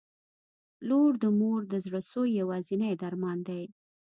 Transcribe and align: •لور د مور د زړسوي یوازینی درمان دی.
•لور 0.87 1.11
د 1.23 1.25
مور 1.39 1.59
د 1.71 1.73
زړسوي 1.85 2.31
یوازینی 2.41 2.91
درمان 3.01 3.37
دی. 3.47 3.63